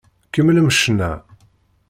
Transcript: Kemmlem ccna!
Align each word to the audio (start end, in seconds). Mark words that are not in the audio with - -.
Kemmlem 0.31 0.69
ccna! 0.73 1.11